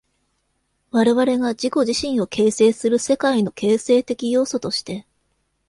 [0.89, 5.05] 我々が自己自身を形成する世界の形成的要素として、